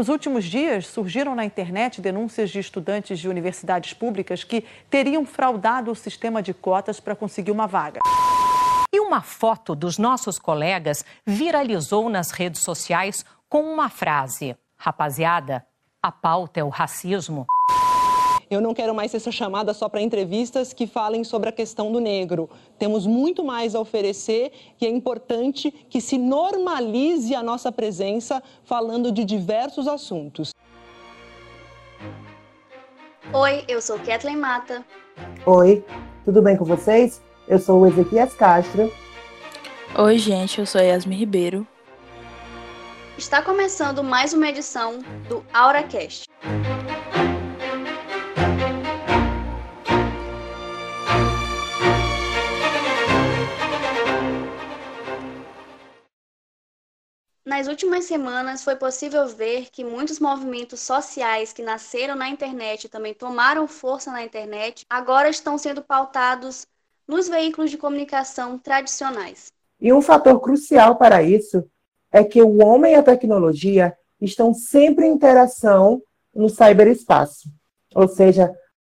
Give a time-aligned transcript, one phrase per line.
[0.00, 5.90] Nos últimos dias, surgiram na internet denúncias de estudantes de universidades públicas que teriam fraudado
[5.90, 8.00] o sistema de cotas para conseguir uma vaga.
[8.90, 15.66] E uma foto dos nossos colegas viralizou nas redes sociais com uma frase: Rapaziada,
[16.02, 17.46] a pauta é o racismo.
[18.50, 22.00] Eu não quero mais ser chamada só para entrevistas que falem sobre a questão do
[22.00, 22.50] negro.
[22.80, 24.50] Temos muito mais a oferecer
[24.80, 30.52] e é importante que se normalize a nossa presença falando de diversos assuntos.
[33.32, 34.84] Oi, eu sou Kathleen Mata.
[35.46, 35.84] Oi,
[36.24, 37.22] tudo bem com vocês?
[37.46, 38.92] Eu sou o Ezequias Castro.
[39.96, 41.64] Oi, gente, eu sou Yasmin Ribeiro.
[43.16, 44.98] Está começando mais uma edição
[45.28, 46.24] do AuraCast.
[57.50, 62.88] Nas últimas semanas, foi possível ver que muitos movimentos sociais que nasceram na internet e
[62.88, 66.64] também tomaram força na internet, agora estão sendo pautados
[67.08, 69.48] nos veículos de comunicação tradicionais.
[69.80, 71.68] E um fator crucial para isso
[72.12, 76.00] é que o homem e a tecnologia estão sempre em interação
[76.32, 77.48] no cyberespaço.
[77.96, 78.54] Ou seja,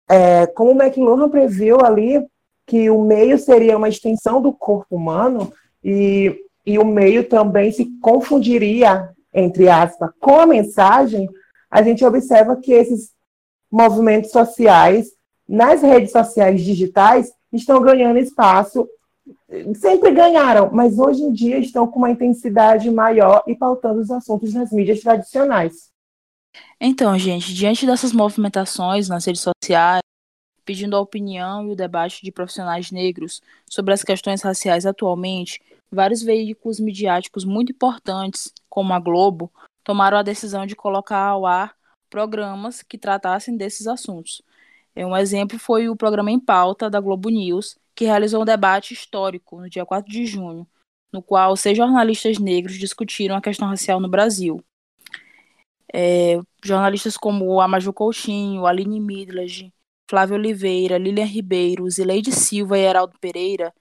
[0.09, 2.27] é, como o McLuhan previu ali
[2.67, 5.53] que o meio seria uma extensão do corpo humano
[5.84, 11.28] e e o meio também se confundiria, entre aspas, com a mensagem,
[11.70, 13.12] a gente observa que esses
[13.70, 15.08] movimentos sociais,
[15.48, 18.88] nas redes sociais digitais, estão ganhando espaço.
[19.77, 24.53] Sempre ganharam, mas hoje em dia estão com uma intensidade maior e pautando os assuntos
[24.53, 25.91] nas mídias tradicionais.
[26.81, 30.00] Então, gente, diante dessas movimentações nas redes sociais,
[30.64, 35.61] pedindo a opinião e o debate de profissionais negros sobre as questões raciais atualmente,
[35.91, 39.53] vários veículos midiáticos muito importantes, como a Globo,
[39.83, 41.75] tomaram a decisão de colocar ao ar
[42.09, 44.43] programas que tratassem desses assuntos.
[44.97, 49.61] Um exemplo foi o programa Em Pauta da Globo News, que realizou um debate histórico
[49.61, 50.67] no dia 4 de junho,
[51.12, 54.62] no qual seis jornalistas negros discutiram a questão racial no Brasil.
[55.93, 59.73] É, jornalistas como Amaju Coutinho, Aline Midlage,
[60.09, 63.73] Flávio Oliveira, Lilian Ribeiro, Zileide Silva e Heraldo Pereira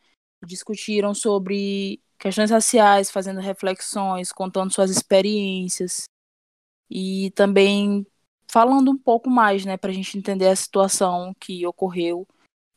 [0.45, 6.03] discutiram sobre questões raciais, fazendo reflexões, contando suas experiências
[6.89, 8.05] e também
[8.47, 12.27] falando um pouco mais, né, para a gente entender a situação que ocorreu,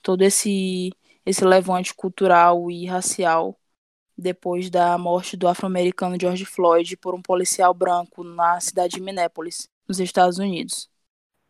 [0.03, 0.91] todo esse
[1.25, 3.57] esse levante cultural e racial
[4.19, 9.69] depois da morte do afro-americano George Floyd por um policial branco na cidade de Minneapolis,
[9.89, 10.91] nos Estados Unidos.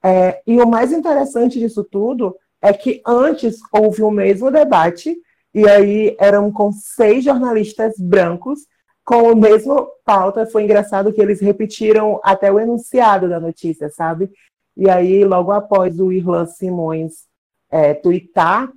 [0.02, 5.16] É, e o mais interessante disso tudo é que antes houve o mesmo debate
[5.54, 8.60] e aí eram com seis jornalistas brancos
[9.04, 10.46] com o mesmo pauta.
[10.46, 14.30] Foi engraçado que eles repetiram até o enunciado da notícia, sabe?
[14.76, 17.26] E aí, logo após o Irlan Simões
[17.70, 18.70] é, twittar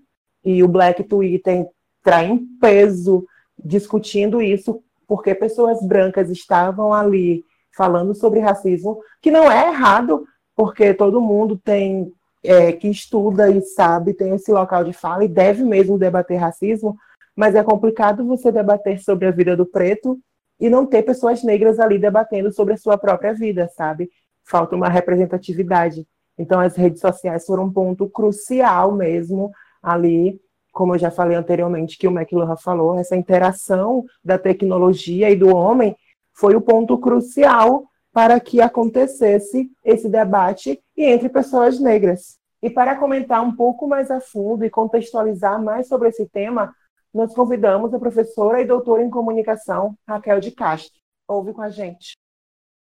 [0.43, 1.67] e o Black Twitter
[2.01, 3.25] entrar em peso
[3.57, 7.43] discutindo isso, porque pessoas brancas estavam ali
[7.75, 10.25] falando sobre racismo, que não é errado,
[10.55, 12.11] porque todo mundo tem
[12.45, 16.95] é, que estuda e sabe, tem esse local de fala e deve mesmo debater racismo,
[17.35, 20.17] mas é complicado você debater sobre a vida do preto
[20.59, 24.09] e não ter pessoas negras ali debatendo sobre a sua própria vida, sabe?
[24.43, 26.07] Falta uma representatividade.
[26.37, 29.51] Então, as redes sociais foram um ponto crucial mesmo
[29.81, 30.39] ali,
[30.71, 35.55] como eu já falei anteriormente, que o McLuhan falou, essa interação da tecnologia e do
[35.55, 35.95] homem
[36.33, 42.37] foi o ponto crucial para que acontecesse esse debate e entre pessoas negras.
[42.61, 46.73] E para comentar um pouco mais a fundo e contextualizar mais sobre esse tema,
[47.13, 50.99] nós convidamos a professora e doutora em comunicação, Raquel de Castro.
[51.27, 52.13] Ouve com a gente.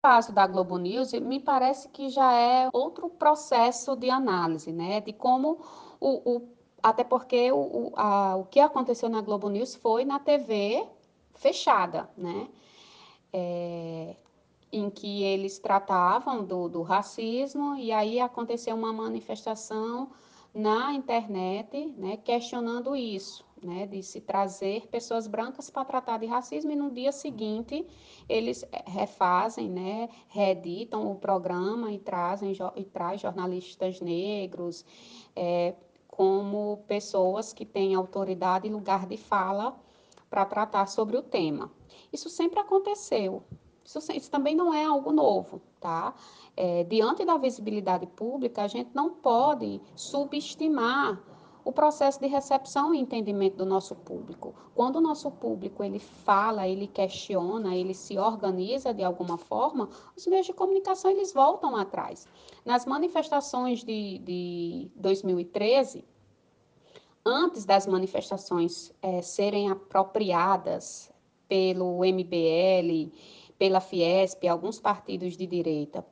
[0.03, 5.01] O caso da Globo News me parece que já é outro processo de análise, né?
[5.01, 5.59] De como
[5.99, 6.49] o, o
[6.81, 10.85] até porque o, a, o que aconteceu na Globo News foi na TV
[11.35, 12.47] fechada, né?
[13.33, 14.15] É,
[14.71, 20.11] em que eles tratavam do, do racismo, e aí aconteceu uma manifestação
[20.53, 26.71] na internet, né, questionando isso, né, de se trazer pessoas brancas para tratar de racismo,
[26.71, 27.85] e no dia seguinte
[28.27, 34.85] eles refazem, né, reeditam o programa e trazem e traz jornalistas negros
[35.35, 35.75] é,
[36.07, 39.79] como pessoas que têm autoridade e lugar de fala
[40.29, 41.71] para tratar sobre o tema.
[42.11, 43.43] Isso sempre aconteceu,
[43.97, 46.13] isso, isso também não é algo novo, tá?
[46.55, 51.19] É, diante da visibilidade pública, a gente não pode subestimar
[51.63, 54.55] o processo de recepção e entendimento do nosso público.
[54.73, 60.25] Quando o nosso público ele fala, ele questiona, ele se organiza de alguma forma, os
[60.27, 62.27] meios de comunicação eles voltam atrás.
[62.65, 66.03] Nas manifestações de, de 2013,
[67.25, 71.11] antes das manifestações é, serem apropriadas
[71.47, 73.11] pelo MBL,
[73.59, 76.03] pela Fiesp, alguns partidos de direita,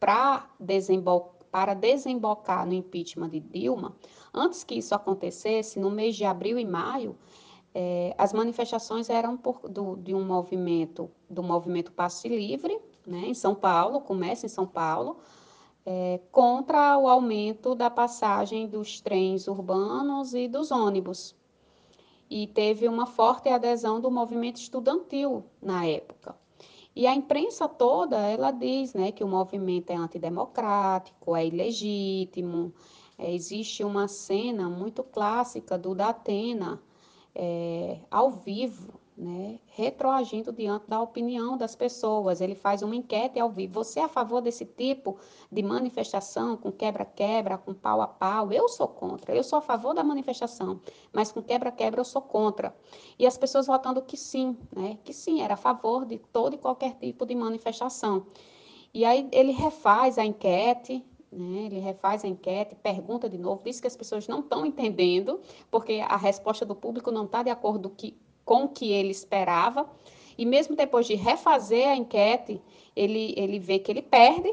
[0.00, 3.94] para desembocar para desembocar no impeachment de Dilma,
[4.34, 7.16] antes que isso acontecesse, no mês de abril e maio,
[7.72, 12.76] é, as manifestações eram por, do, de um movimento, do movimento Passe Livre,
[13.06, 15.18] né, em São Paulo, começa em São Paulo,
[15.86, 21.36] é, contra o aumento da passagem dos trens urbanos e dos ônibus.
[22.28, 26.34] E teve uma forte adesão do movimento estudantil na época.
[26.96, 32.72] E a imprensa toda, ela diz né, que o movimento é antidemocrático, é ilegítimo.
[33.18, 36.80] É, existe uma cena muito clássica do Datena,
[37.34, 42.40] é, ao vivo, né, retroagindo diante da opinião das pessoas.
[42.40, 43.74] Ele faz uma enquete ao vivo.
[43.74, 45.16] Você é a favor desse tipo
[45.50, 48.52] de manifestação com quebra-quebra, com pau a pau?
[48.52, 49.34] Eu sou contra.
[49.34, 50.80] Eu sou a favor da manifestação,
[51.12, 52.74] mas com quebra-quebra eu sou contra.
[53.18, 56.58] E as pessoas votando que sim, né, que sim, era a favor de todo e
[56.58, 58.26] qualquer tipo de manifestação.
[58.92, 61.66] E aí ele refaz a enquete, né?
[61.66, 65.40] Ele refaz a enquete, pergunta de novo, diz que as pessoas não estão entendendo,
[65.70, 69.88] porque a resposta do público não está de acordo que, com o que ele esperava.
[70.36, 72.60] E mesmo depois de refazer a enquete,
[72.94, 74.52] ele, ele vê que ele perde.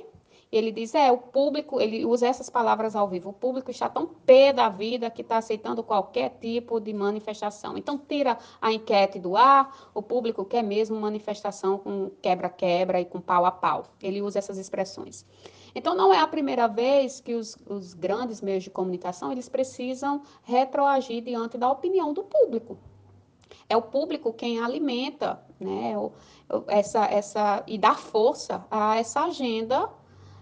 [0.51, 4.05] Ele diz: é, o público, ele usa essas palavras ao vivo, o público está tão
[4.05, 7.77] pé da vida que está aceitando qualquer tipo de manifestação.
[7.77, 13.21] Então, tira a enquete do ar, o público quer mesmo manifestação com quebra-quebra e com
[13.21, 13.85] pau a pau.
[14.03, 15.25] Ele usa essas expressões.
[15.73, 20.21] Então, não é a primeira vez que os, os grandes meios de comunicação eles precisam
[20.43, 22.77] retroagir diante da opinião do público.
[23.71, 25.93] É o público quem alimenta, né,
[26.67, 29.89] essa, essa, e dá força a essa agenda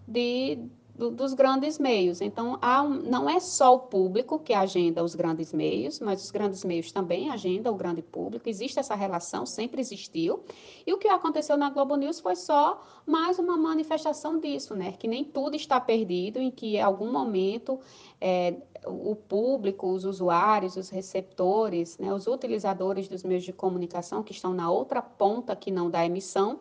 [0.07, 0.57] de,
[0.99, 2.19] do, dos grandes meios.
[2.19, 6.29] Então, há um, não é só o público que agenda os grandes meios, mas os
[6.29, 8.49] grandes meios também agendam o grande público.
[8.49, 10.43] Existe essa relação, sempre existiu.
[10.85, 14.91] E o que aconteceu na Globo News foi só mais uma manifestação disso, né?
[14.91, 17.79] Que nem tudo está perdido, em que em algum momento
[18.19, 18.55] é,
[18.85, 24.53] o público, os usuários, os receptores, né, os utilizadores dos meios de comunicação que estão
[24.53, 26.59] na outra ponta que não da emissão,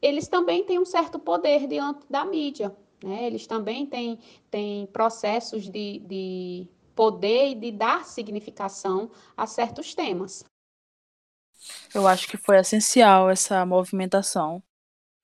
[0.00, 2.74] eles também têm um certo poder diante da mídia.
[3.02, 3.26] Né?
[3.26, 4.18] Eles também têm,
[4.50, 10.44] têm processos de, de poder e de dar significação a certos temas.
[11.94, 14.62] Eu acho que foi essencial essa movimentação,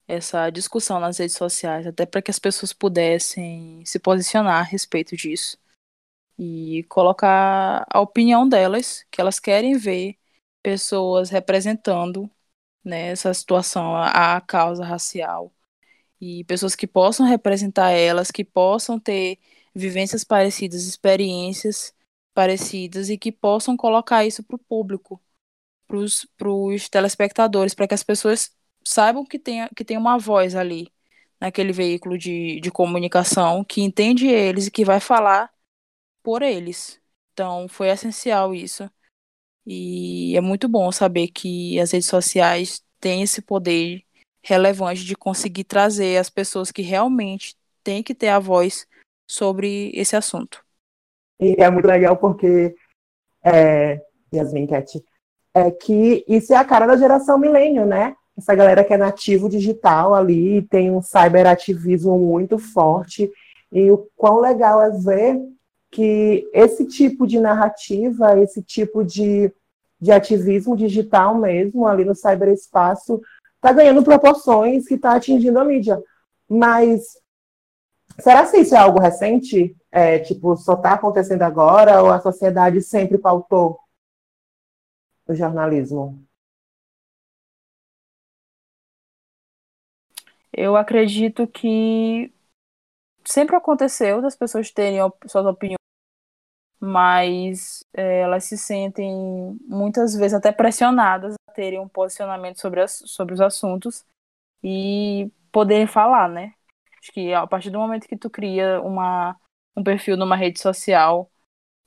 [0.07, 5.17] essa discussão nas redes sociais, até para que as pessoas pudessem se posicionar a respeito
[5.17, 5.59] disso
[6.39, 10.19] e colocar a opinião delas, que elas querem ver
[10.63, 12.31] pessoas representando
[12.85, 15.53] né, essa situação, a, a causa racial,
[16.21, 19.39] e pessoas que possam representar elas, que possam ter
[19.75, 21.95] vivências parecidas, experiências
[22.35, 25.21] parecidas e que possam colocar isso para o público,
[25.87, 25.99] para
[26.51, 28.55] os telespectadores, para que as pessoas
[28.85, 30.93] saibam que tem, que tem uma voz ali,
[31.41, 35.53] naquele veículo de, de comunicação, que entende eles e que vai falar
[36.23, 37.01] por eles.
[37.33, 38.91] Então, foi essencial isso.
[39.67, 44.06] E é muito bom saber que as redes sociais têm esse poder
[44.47, 48.87] relevante de conseguir trazer as pessoas que realmente têm que ter a voz
[49.29, 50.65] sobre esse assunto.
[51.41, 52.77] E é muito legal porque,
[53.45, 54.01] é,
[54.33, 55.05] Yasmin Cat,
[55.53, 58.15] é que isso é a cara da geração milênio, né?
[58.39, 63.29] Essa galera que é nativo digital ali, tem um cyberativismo muito forte,
[63.73, 65.41] e o quão legal é ver
[65.91, 69.53] que esse tipo de narrativa, esse tipo de
[70.01, 73.21] de ativismo digital mesmo, ali no cyberespaço,
[73.67, 76.01] está ganhando proporções que está atingindo a mídia.
[76.49, 77.21] Mas
[78.21, 79.77] será que isso é algo recente?
[79.91, 83.81] É, tipo, só está acontecendo agora ou a sociedade sempre pautou
[85.27, 86.25] o jornalismo?
[90.53, 92.33] Eu acredito que
[93.25, 95.86] sempre aconteceu das pessoas terem suas opiniões
[96.87, 103.03] mas é, elas se sentem muitas vezes até pressionadas a terem um posicionamento sobre, as,
[103.07, 104.05] sobre os assuntos
[104.63, 106.55] e poderem falar, né?
[107.01, 109.37] Acho que a partir do momento que tu cria uma,
[109.77, 111.31] um perfil numa rede social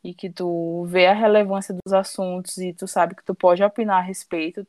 [0.03, 3.99] e que tu vê a relevância dos assuntos e tu sabe que tu pode opinar
[3.99, 4.65] a respeito,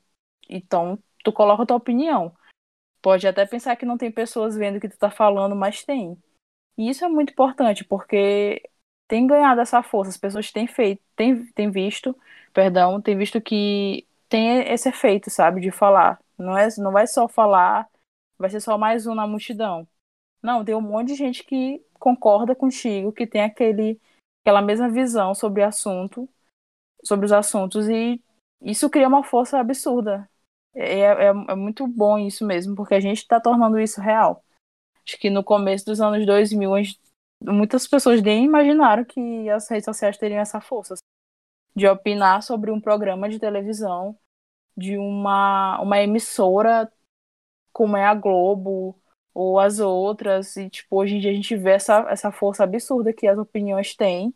[0.48, 2.34] então tu coloca a tua opinião.
[3.02, 6.16] Pode até pensar que não tem pessoas vendo o que tu tá falando, mas tem.
[6.76, 8.62] E isso é muito importante, porque
[9.10, 12.16] tem ganhado essa força, as pessoas têm feito, têm, têm visto,
[12.54, 16.20] perdão, têm visto que tem esse efeito, sabe, de falar.
[16.38, 17.88] Não, é, não vai só falar,
[18.38, 19.84] vai ser só mais um na multidão.
[20.40, 24.00] Não, tem um monte de gente que concorda contigo, que tem aquele,
[24.44, 26.28] aquela mesma visão sobre assunto,
[27.04, 28.22] sobre os assuntos, e
[28.62, 30.30] isso cria uma força absurda.
[30.72, 34.44] É, é, é muito bom isso mesmo, porque a gente está tornando isso real.
[35.04, 37.00] Acho que no começo dos anos 2000, gente,
[37.42, 40.94] muitas pessoas nem imaginaram que as redes sociais teriam essa força
[41.74, 44.18] de opinar sobre um programa de televisão
[44.76, 46.90] de uma, uma emissora
[47.72, 49.00] como é a Globo
[49.34, 50.56] ou as outras.
[50.56, 53.94] E, tipo, hoje em dia a gente vê essa, essa força absurda que as opiniões
[53.94, 54.34] têm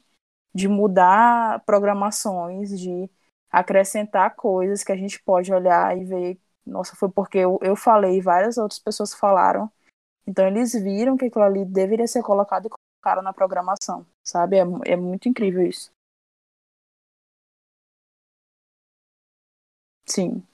[0.55, 3.11] de mudar programações, de
[3.51, 8.21] acrescentar coisas que a gente pode olhar e ver, nossa, foi porque eu, eu falei,
[8.21, 9.71] várias outras pessoas falaram.
[10.27, 12.69] Então eles viram que aquilo ali deveria ser colocado
[13.05, 14.57] colocaram na programação, sabe?
[14.57, 15.93] É, é muito incrível isso.
[20.07, 20.47] Sim.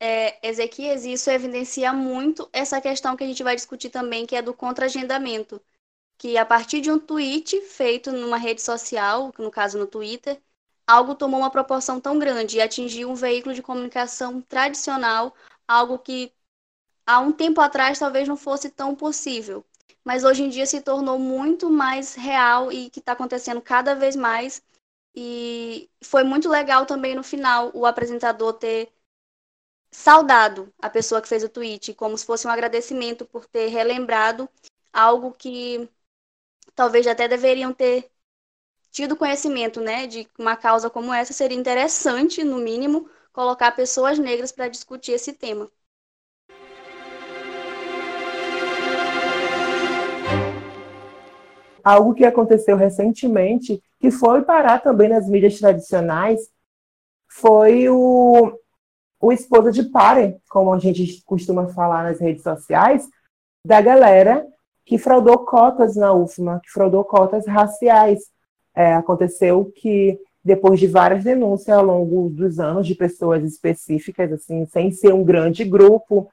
[0.00, 4.42] É, Ezequias, isso evidencia muito essa questão que a gente vai discutir também, que é
[4.42, 5.62] do contra-agendamento
[6.18, 10.40] que a partir de um tweet feito numa rede social, no caso no Twitter,
[10.86, 15.34] algo tomou uma proporção tão grande e atingiu um veículo de comunicação tradicional,
[15.68, 16.32] algo que
[17.06, 19.64] há um tempo atrás talvez não fosse tão possível,
[20.04, 24.16] mas hoje em dia se tornou muito mais real e que está acontecendo cada vez
[24.16, 24.62] mais.
[25.14, 28.92] E foi muito legal também no final o apresentador ter
[29.90, 34.48] saudado a pessoa que fez o tweet, como se fosse um agradecimento por ter relembrado
[34.92, 35.88] algo que
[36.74, 38.10] talvez até deveriam ter
[38.92, 44.52] tido conhecimento, né, de uma causa como essa, seria interessante, no mínimo, colocar pessoas negras
[44.52, 45.70] para discutir esse tema.
[51.84, 56.40] Algo que aconteceu recentemente, que foi parar também nas mídias tradicionais,
[57.28, 58.58] foi o,
[59.20, 63.06] o esposo de pare, como a gente costuma falar nas redes sociais,
[63.66, 64.46] da galera
[64.84, 68.20] que fraudou cotas na UFMA, que fraudou cotas raciais.
[68.74, 74.66] É, aconteceu que, depois de várias denúncias ao longo dos anos de pessoas específicas, assim,
[74.66, 76.30] sem ser um grande grupo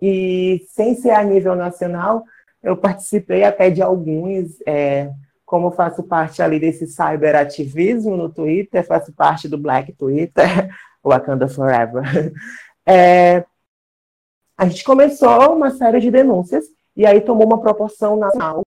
[0.00, 2.24] e sem ser a nível nacional,
[2.62, 5.10] eu participei até de alguns, é,
[5.44, 10.46] como faço parte ali desse cyberativismo no Twitter, faço parte do Black Twitter,
[11.04, 12.02] Wakanda Forever.
[12.84, 13.44] É,
[14.58, 16.64] a gente começou uma série de denúncias
[16.96, 18.62] e aí tomou uma proporção nacional.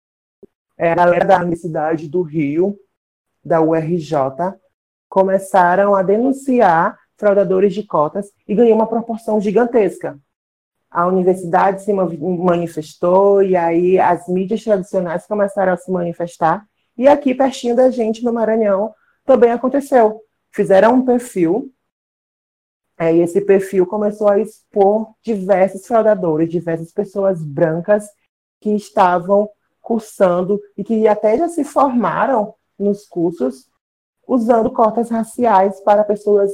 [0.77, 2.77] É, a galera da Universidade do Rio,
[3.45, 4.15] da URJ,
[5.09, 10.19] começaram a denunciar fraudadores de cotas e ganhou uma proporção gigantesca.
[10.91, 16.67] A universidade se manifestou e aí as mídias tradicionais começaram a se manifestar.
[16.99, 18.93] E aqui, pertinho da gente, no Maranhão,
[19.25, 20.21] também aconteceu.
[20.51, 21.73] Fizeram um perfil
[23.01, 28.07] é, e esse perfil começou a expor diversos fraudadores, diversas pessoas brancas
[28.61, 29.49] que estavam
[29.81, 33.71] cursando e que até já se formaram nos cursos
[34.29, 36.53] usando cotas raciais para pessoas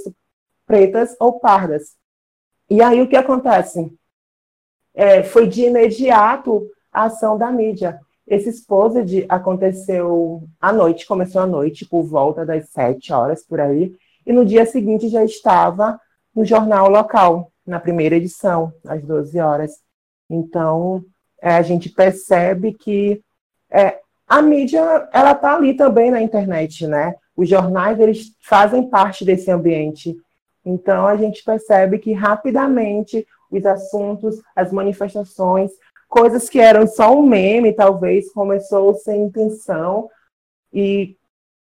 [0.65, 1.97] pretas ou pardas.
[2.71, 3.93] E aí o que acontece?
[4.97, 8.01] É, foi de imediato a ação da mídia.
[8.27, 13.95] Esse exposed aconteceu à noite, começou à noite, por volta das sete horas por aí,
[14.27, 16.01] e no dia seguinte já estava
[16.35, 19.73] no jornal local, na primeira edição, às 12 horas.
[20.29, 21.05] Então,
[21.41, 23.23] é, a gente percebe que
[23.71, 27.15] é, a mídia ela está ali também na internet, né?
[27.37, 30.17] Os jornais eles fazem parte desse ambiente.
[30.65, 35.71] Então, a gente percebe que rapidamente os assuntos, as manifestações,
[36.09, 40.09] coisas que eram só um meme, talvez, começou sem intenção,
[40.73, 41.17] e,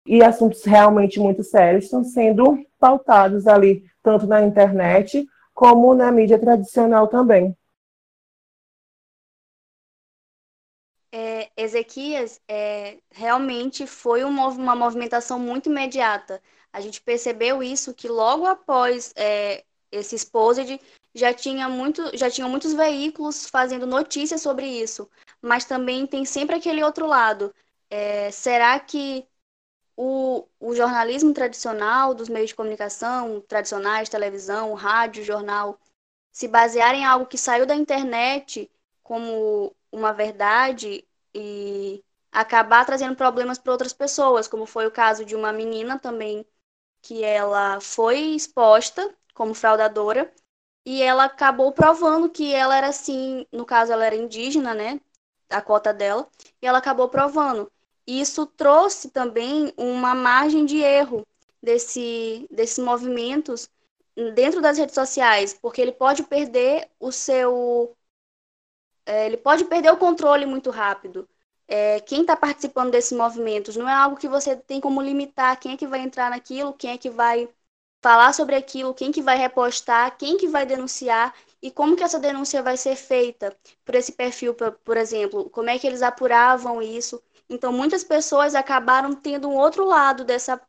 [0.06, 6.38] e assuntos realmente muito sérios estão sendo pautados ali tanto na internet como na mídia
[6.38, 7.56] tradicional também.
[11.10, 16.42] É, Ezequias, é, realmente foi uma movimentação muito imediata.
[16.70, 20.78] A gente percebeu isso que logo após é, esse exposed
[21.16, 26.56] já tinha muito, já tinham muitos veículos fazendo notícias sobre isso, mas também tem sempre
[26.56, 27.54] aquele outro lado.
[27.88, 29.26] É, será que
[29.96, 35.80] o, o jornalismo tradicional dos meios de comunicação tradicionais, televisão, rádio, jornal,
[36.32, 38.70] se basear em algo que saiu da internet
[39.02, 45.34] como uma verdade e acabar trazendo problemas para outras pessoas, como foi o caso de
[45.34, 46.46] uma menina também
[47.02, 50.30] que ela foi exposta como fraudadora
[50.86, 55.00] e ela acabou provando que ela era assim, no caso ela era indígena, né?
[55.50, 56.28] a cota dela,
[56.60, 57.70] e ela acabou provando.
[58.06, 61.26] Isso trouxe também uma margem de erro
[61.62, 63.68] desse, desses movimentos
[64.34, 67.96] dentro das redes sociais, porque ele pode perder o seu.
[69.04, 71.28] É, ele pode perder o controle muito rápido.
[71.68, 75.72] É, quem está participando desses movimentos não é algo que você tem como limitar quem
[75.72, 77.48] é que vai entrar naquilo, quem é que vai
[78.06, 82.20] falar sobre aquilo, quem que vai repostar, quem que vai denunciar e como que essa
[82.20, 87.20] denúncia vai ser feita por esse perfil, por exemplo, como é que eles apuravam isso.
[87.50, 90.60] Então, muitas pessoas acabaram tendo um outro lado dessa,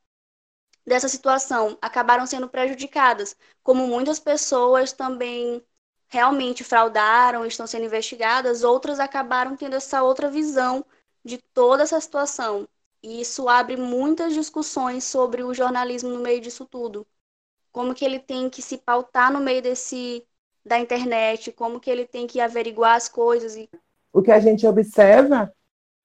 [0.86, 5.64] dessa situação, acabaram sendo prejudicadas, como muitas pessoas também
[6.08, 10.84] realmente fraudaram, estão sendo investigadas, outras acabaram tendo essa outra visão
[11.24, 12.68] de toda essa situação.
[13.04, 17.06] E isso abre muitas discussões sobre o jornalismo no meio disso tudo.
[17.78, 20.24] Como que ele tem que se pautar no meio desse
[20.66, 23.70] da internet, como que ele tem que averiguar as coisas e
[24.12, 25.54] o que a gente observa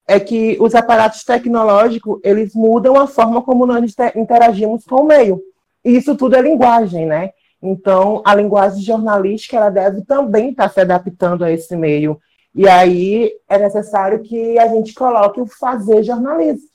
[0.07, 5.41] é que os aparatos tecnológicos, eles mudam a forma como nós interagimos com o meio.
[5.83, 7.31] E isso tudo é linguagem, né?
[7.59, 12.21] Então, a linguagem jornalística, ela deve também estar se adaptando a esse meio.
[12.53, 16.69] E aí é necessário que a gente coloque o fazer jornalístico,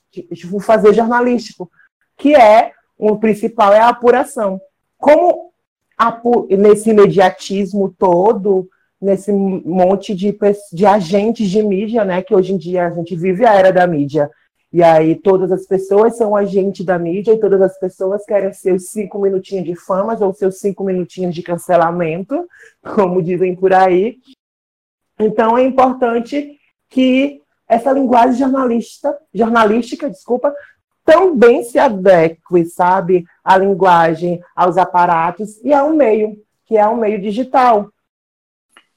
[0.52, 1.70] o fazer jornalístico,
[2.16, 4.60] que é o principal é a apuração.
[4.98, 5.52] Como
[6.50, 8.68] nesse imediatismo todo,
[9.00, 10.36] nesse monte de,
[10.72, 12.22] de agentes de mídia, né?
[12.22, 14.30] Que hoje em dia a gente vive a era da mídia.
[14.70, 18.90] E aí todas as pessoas são agentes da mídia e todas as pessoas querem seus
[18.90, 22.46] cinco minutinhos de fama ou seus cinco minutinhos de cancelamento,
[22.94, 24.18] como dizem por aí.
[25.18, 26.58] Então é importante
[26.90, 30.54] que essa linguagem jornalista, jornalística, desculpa,
[31.08, 37.18] também se adeque, sabe, à linguagem, aos aparatos e ao meio, que é o meio
[37.18, 37.90] digital.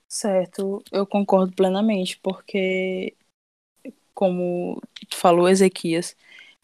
[0.09, 3.15] Certo, eu concordo plenamente, porque,
[4.13, 6.13] como falou Ezequias,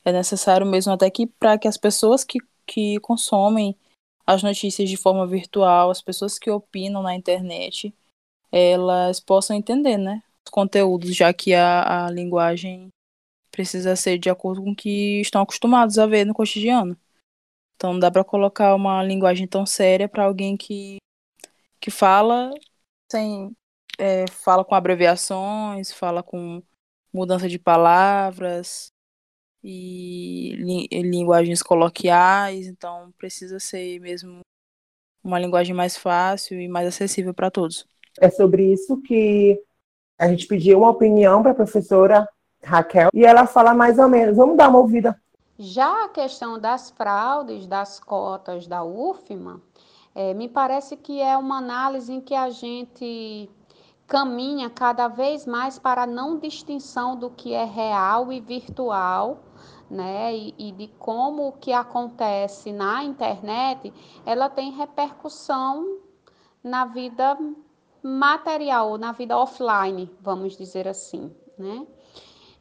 [0.04, 3.74] é necessário mesmo até que para que as pessoas que, que consomem
[4.26, 7.96] as notícias de forma virtual, as pessoas que opinam na internet,
[8.52, 12.90] elas possam entender, né, os conteúdos, já que a, a linguagem
[13.58, 16.96] precisa ser de acordo com o que estão acostumados a ver no cotidiano.
[17.76, 20.98] Então não dá para colocar uma linguagem tão séria para alguém que,
[21.80, 22.54] que fala
[23.12, 23.52] sem
[23.98, 26.62] é, fala com abreviações, fala com
[27.12, 28.92] mudança de palavras
[29.64, 34.42] e li, linguagens coloquiais, então precisa ser mesmo
[35.24, 37.88] uma linguagem mais fácil e mais acessível para todos.
[38.22, 39.60] É sobre isso que
[40.20, 42.28] a gente pediu uma opinião para a professora
[42.64, 44.36] Raquel e ela fala mais ou menos.
[44.36, 45.20] Vamos dar uma ouvida.
[45.60, 49.60] Já a questão das fraudes, das cotas da UFMA,
[50.14, 53.50] é, me parece que é uma análise em que a gente
[54.08, 59.40] caminha cada vez mais para a não distinção do que é real e virtual,
[59.90, 60.36] né?
[60.36, 63.94] E, e, de como o que acontece na internet,
[64.26, 66.00] ela tem repercussão
[66.64, 67.38] na vida
[68.02, 71.86] material, na vida offline, vamos dizer assim, né?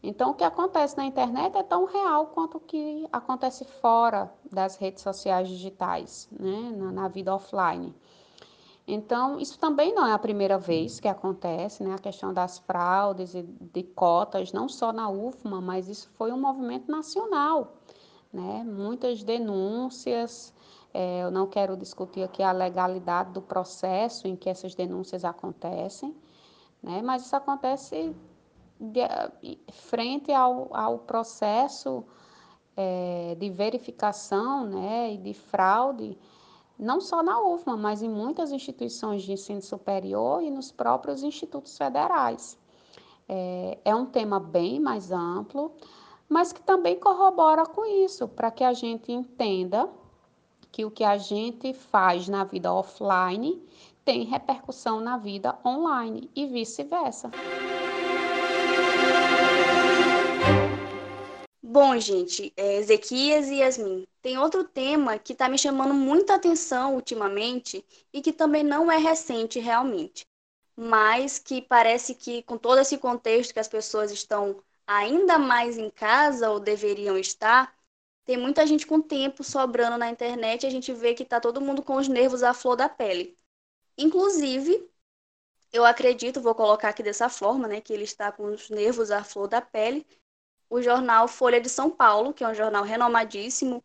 [0.06, 4.76] Então, o que acontece na internet é tão real quanto o que acontece fora das
[4.76, 7.92] redes sociais digitais, né, na, na vida offline.
[8.86, 11.92] Então, isso também não é a primeira vez que acontece, né?
[11.92, 16.40] A questão das fraudes e de cotas, não só na UFMA, mas isso foi um
[16.40, 17.74] movimento nacional,
[18.32, 18.62] né?
[18.62, 20.54] Muitas denúncias.
[20.94, 26.14] É, eu não quero discutir aqui a legalidade do processo em que essas denúncias acontecem,
[26.80, 27.02] né?
[27.02, 28.14] Mas isso acontece
[28.80, 29.00] de,
[29.70, 32.04] frente ao, ao processo
[32.76, 36.18] é, de verificação né, e de fraude,
[36.78, 41.76] não só na UFMA, mas em muitas instituições de ensino superior e nos próprios institutos
[41.76, 42.58] federais.
[43.28, 45.72] É, é um tema bem mais amplo,
[46.28, 49.88] mas que também corrobora com isso, para que a gente entenda
[50.70, 53.62] que o que a gente faz na vida offline
[54.04, 57.30] tem repercussão na vida online e vice-versa.
[61.68, 66.94] Bom, gente, é Ezequias e Yasmin, tem outro tema que está me chamando muita atenção
[66.94, 70.24] ultimamente e que também não é recente realmente,
[70.76, 75.90] mas que parece que, com todo esse contexto que as pessoas estão ainda mais em
[75.90, 77.74] casa ou deveriam estar,
[78.24, 81.60] tem muita gente com tempo sobrando na internet e a gente vê que está todo
[81.60, 83.36] mundo com os nervos à flor da pele.
[83.98, 84.88] Inclusive,
[85.72, 89.22] eu acredito, vou colocar aqui dessa forma, né, que ele está com os nervos à
[89.24, 90.06] flor da pele,
[90.68, 93.84] o jornal Folha de São Paulo, que é um jornal renomadíssimo,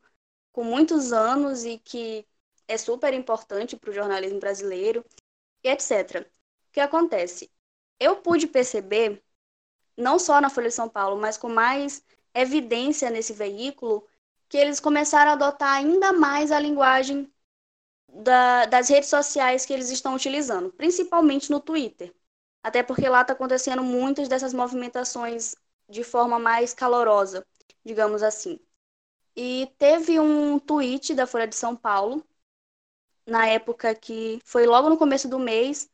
[0.51, 2.27] com muitos anos e que
[2.67, 5.05] é super importante para o jornalismo brasileiro,
[5.63, 6.27] e etc.
[6.69, 7.51] O que acontece?
[7.99, 9.23] Eu pude perceber
[9.97, 14.07] não só na Folha de São Paulo, mas com mais evidência nesse veículo,
[14.49, 17.31] que eles começaram a adotar ainda mais a linguagem
[18.07, 22.13] da, das redes sociais que eles estão utilizando, principalmente no Twitter.
[22.63, 25.55] Até porque lá está acontecendo muitas dessas movimentações
[25.91, 27.45] de forma mais calorosa,
[27.85, 28.59] digamos assim.
[29.35, 32.25] E teve um tweet da Folha de São Paulo,
[33.25, 35.89] na época que foi logo no começo do mês,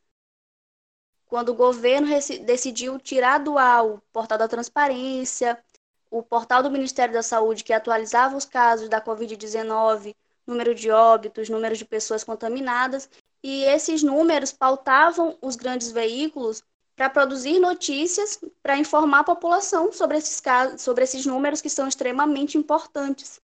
[1.25, 2.07] quando o governo
[2.45, 5.61] decidiu tirar do ar o portal da transparência,
[6.09, 11.49] o portal do Ministério da Saúde, que atualizava os casos da Covid-19, número de óbitos,
[11.49, 13.09] número de pessoas contaminadas,
[13.43, 16.63] e esses números pautavam os grandes veículos
[16.97, 21.87] para produzir notícias para informar a população sobre esses casos, sobre esses números que são
[21.87, 23.39] extremamente importantes.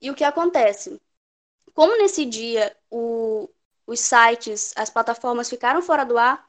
[0.00, 1.00] E o que acontece?
[1.74, 3.50] Como nesse dia o,
[3.84, 6.48] os sites, as plataformas ficaram fora do ar,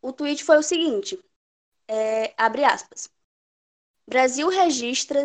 [0.00, 1.18] o tweet foi o seguinte:
[1.88, 3.10] é, abre aspas.
[4.06, 5.24] Brasil registra,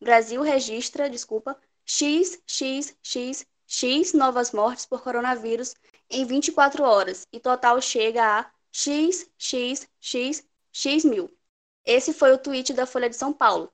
[0.00, 5.74] Brasil registra, desculpa, x, x, x, x novas mortes por coronavírus
[6.08, 11.30] em 24 horas e total chega a x, x, x, x mil.
[11.84, 13.72] Esse foi o tweet da Folha de São Paulo.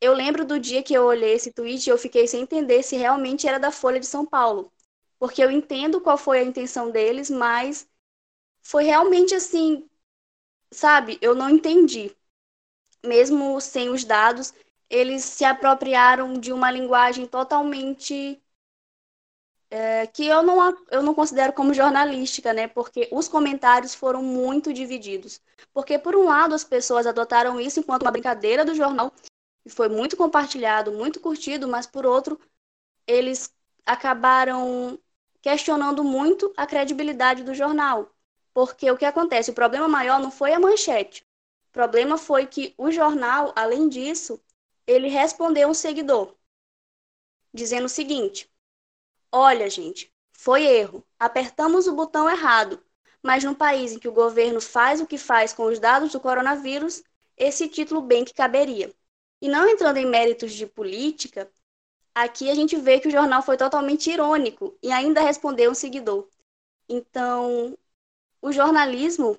[0.00, 2.96] Eu lembro do dia que eu olhei esse tweet e eu fiquei sem entender se
[2.96, 4.72] realmente era da Folha de São Paulo.
[5.18, 7.88] Porque eu entendo qual foi a intenção deles, mas
[8.62, 9.88] foi realmente assim,
[10.70, 11.18] sabe?
[11.22, 12.14] Eu não entendi.
[13.04, 14.52] Mesmo sem os dados,
[14.90, 18.42] eles se apropriaram de uma linguagem totalmente
[19.74, 22.68] é, que eu não, eu não considero como jornalística, né?
[22.68, 25.40] Porque os comentários foram muito divididos.
[25.72, 29.12] Porque, por um lado, as pessoas adotaram isso enquanto uma brincadeira do jornal,
[29.64, 32.38] e foi muito compartilhado, muito curtido, mas, por outro,
[33.04, 33.52] eles
[33.84, 34.96] acabaram
[35.42, 38.14] questionando muito a credibilidade do jornal.
[38.52, 39.50] Porque o que acontece?
[39.50, 41.26] O problema maior não foi a manchete.
[41.70, 44.40] O problema foi que o jornal, além disso,
[44.86, 46.32] ele respondeu um seguidor,
[47.52, 48.48] dizendo o seguinte:
[49.36, 51.04] Olha, gente, foi erro.
[51.18, 52.80] Apertamos o botão errado.
[53.20, 56.20] Mas num país em que o governo faz o que faz com os dados do
[56.20, 57.02] coronavírus,
[57.36, 58.94] esse título bem que caberia.
[59.42, 61.50] E não entrando em méritos de política,
[62.14, 66.28] aqui a gente vê que o jornal foi totalmente irônico e ainda respondeu um seguidor.
[66.88, 67.76] Então,
[68.42, 69.36] o jornalismo,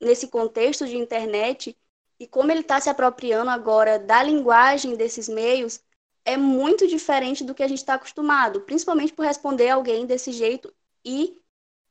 [0.00, 1.76] nesse contexto de internet,
[2.18, 5.80] e como ele está se apropriando agora da linguagem desses meios,
[6.28, 10.72] é muito diferente do que a gente está acostumado, principalmente por responder alguém desse jeito
[11.04, 11.38] e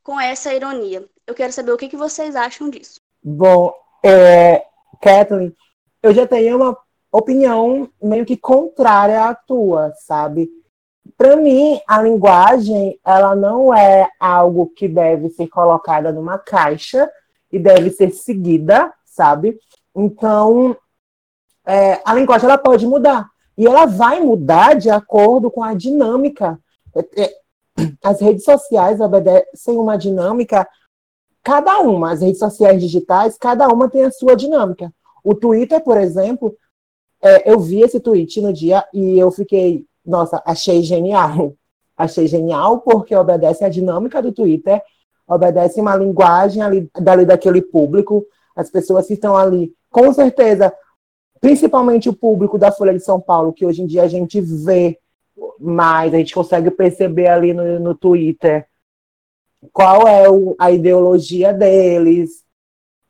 [0.03, 1.05] com essa ironia.
[1.25, 2.99] Eu quero saber o que, que vocês acham disso.
[3.21, 3.73] Bom,
[4.03, 4.63] é,
[5.01, 5.55] Kathleen,
[6.03, 6.77] eu já tenho uma
[7.11, 10.49] opinião meio que contrária à tua, sabe?
[11.17, 17.09] para mim, a linguagem, ela não é algo que deve ser colocada numa caixa
[17.51, 19.59] e deve ser seguida, sabe?
[19.95, 20.77] Então,
[21.65, 23.27] é, a linguagem ela pode mudar.
[23.57, 26.59] E ela vai mudar de acordo com a dinâmica.
[26.95, 27.33] É, é,
[28.03, 30.67] as redes sociais obedecem uma dinâmica,
[31.43, 34.93] cada uma, as redes sociais digitais, cada uma tem a sua dinâmica.
[35.23, 36.55] O Twitter, por exemplo,
[37.21, 41.53] é, eu vi esse tweet no dia e eu fiquei nossa, achei genial.
[41.99, 44.79] Achei genial porque obedece à dinâmica do Twitter,
[45.27, 48.23] obedece uma linguagem ali, dali daquele público,
[48.55, 50.71] as pessoas que estão ali, com certeza,
[51.39, 54.99] principalmente o público da Folha de São Paulo, que hoje em dia a gente vê
[55.59, 58.67] mais, a gente consegue perceber ali no, no Twitter
[59.73, 62.43] qual é o, a ideologia deles,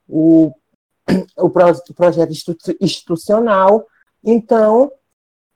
[0.07, 0.51] o,
[1.37, 2.31] o, projeto
[2.79, 3.85] institucional.
[4.23, 4.91] Então,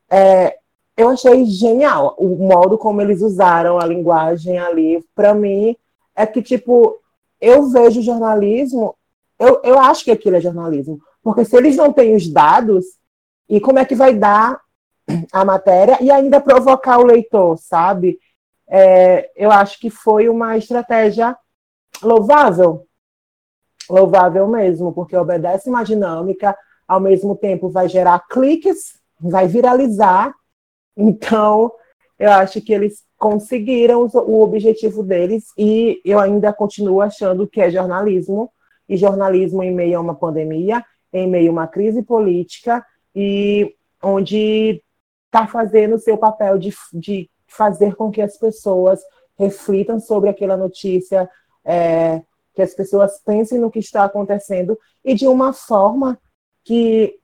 [0.10, 0.57] é,
[0.95, 5.03] eu achei genial o modo como eles usaram a linguagem ali.
[5.15, 5.75] Para mim,
[6.15, 6.97] é que, tipo,
[7.39, 8.95] eu vejo jornalismo,
[9.39, 11.01] eu, eu acho que aquilo é jornalismo.
[11.23, 12.86] Porque se eles não têm os dados,
[13.47, 14.60] e como é que vai dar
[15.31, 18.17] a matéria e ainda provocar o leitor, sabe?
[18.67, 21.38] É, eu acho que foi uma estratégia
[22.01, 22.88] louvável.
[23.89, 26.57] Louvável mesmo, porque obedece uma dinâmica,
[26.88, 30.34] ao mesmo tempo vai gerar cliques, vai viralizar
[30.95, 31.71] então,
[32.19, 37.69] eu acho que eles conseguiram o objetivo deles e eu ainda continuo achando que é
[37.69, 38.51] jornalismo
[38.89, 44.82] e jornalismo em meio a uma pandemia, em meio a uma crise política e onde
[45.26, 49.02] está fazendo o seu papel de, de fazer com que as pessoas
[49.38, 51.30] reflitam sobre aquela notícia,
[51.63, 52.21] é,
[52.54, 56.19] que as pessoas pensem no que está acontecendo e de uma forma
[56.63, 57.17] que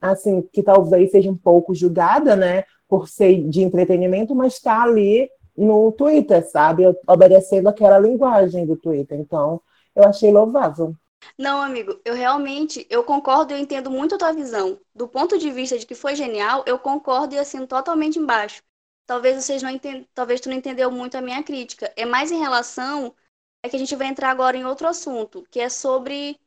[0.00, 5.28] assim que talvez seja um pouco julgada, né, por ser de entretenimento, mas está ali
[5.56, 6.84] no Twitter, sabe?
[7.06, 9.18] Obedecendo aquela linguagem do Twitter.
[9.18, 9.60] Então,
[9.94, 10.94] eu achei louvável.
[11.36, 14.80] Não, amigo, eu realmente, eu concordo e eu entendo muito a tua visão.
[14.94, 18.62] Do ponto de vista de que foi genial, eu concordo e assino totalmente embaixo.
[19.06, 20.06] Talvez vocês não entend...
[20.14, 21.92] talvez tu não entendeu muito a minha crítica.
[21.96, 23.14] É mais em relação
[23.62, 26.38] é que a gente vai entrar agora em outro assunto, que é sobre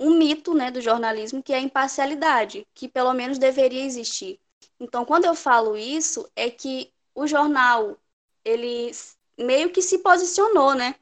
[0.00, 4.40] um mito, né, do jornalismo, que é a imparcialidade, que pelo menos deveria existir.
[4.80, 7.96] Então, quando eu falo isso, é que o jornal,
[8.44, 8.92] ele
[9.36, 10.94] meio que se posicionou, né?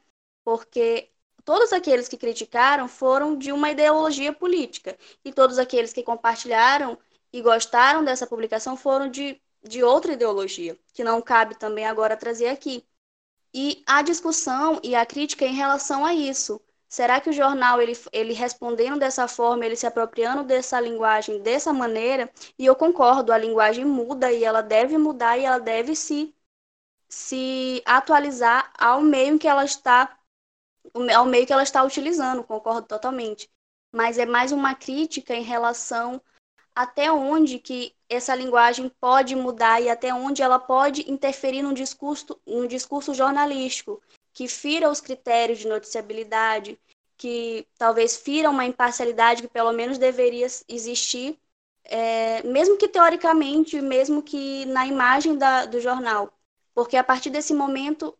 [0.43, 1.09] Porque
[1.47, 6.97] todos aqueles que criticaram foram de uma ideologia política, e todos aqueles que compartilharam
[7.31, 12.49] e gostaram dessa publicação foram de, de outra ideologia, que não cabe também agora trazer
[12.49, 12.85] aqui.
[13.53, 16.59] E a discussão e a crítica em relação a isso.
[16.89, 21.71] Será que o jornal, ele, ele respondendo dessa forma, ele se apropriando dessa linguagem dessa
[21.71, 22.29] maneira?
[22.59, 26.35] E eu concordo, a linguagem muda e ela deve mudar e ela deve se,
[27.07, 30.16] se atualizar ao meio em que ela está
[31.15, 33.49] ao meio que ela está utilizando, concordo totalmente.
[33.91, 36.21] Mas é mais uma crítica em relação
[36.75, 42.39] até onde que essa linguagem pode mudar e até onde ela pode interferir no discurso,
[42.45, 43.99] no discurso jornalístico,
[44.31, 46.79] que fira os critérios de noticiabilidade,
[47.17, 51.39] que talvez fira uma imparcialidade que pelo menos deveria existir,
[51.83, 56.31] é, mesmo que teoricamente, mesmo que na imagem da, do jornal.
[56.75, 58.15] Porque a partir desse momento,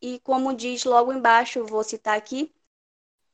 [0.00, 2.52] e como diz logo embaixo, vou citar aqui,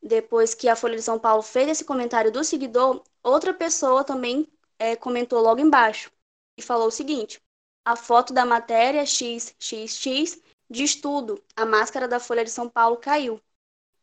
[0.03, 4.49] depois que a Folha de São Paulo fez esse comentário do seguidor, outra pessoa também
[4.79, 6.11] é, comentou logo embaixo
[6.57, 7.41] e falou o seguinte:
[7.85, 13.41] a foto da matéria XXX diz tudo, a máscara da Folha de São Paulo caiu.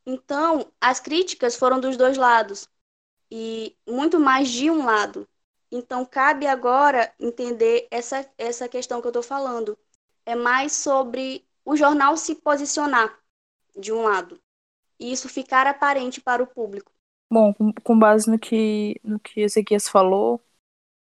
[0.05, 2.67] Então, as críticas foram dos dois lados
[3.31, 5.27] e muito mais de um lado.
[5.71, 9.77] Então, cabe agora entender essa, essa questão que eu estou falando.
[10.25, 13.15] É mais sobre o jornal se posicionar
[13.77, 14.41] de um lado
[14.99, 16.91] e isso ficar aparente para o público.
[17.31, 17.53] Bom,
[17.83, 20.41] com base no que, no que Ezequias falou,